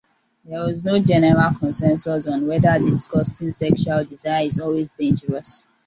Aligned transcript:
There 0.45 0.61
was 0.61 0.83
no 0.83 0.97
general 0.97 1.53
consensus 1.59 2.25
on 2.25 2.47
whether 2.47 2.79
disgusting 2.79 3.51
sexual 3.51 4.03
desire 4.03 4.47
is 4.47 4.59
always 4.59 4.89
dangerous. 4.97 5.63